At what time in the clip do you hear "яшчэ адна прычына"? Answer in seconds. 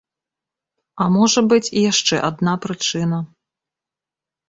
1.91-3.25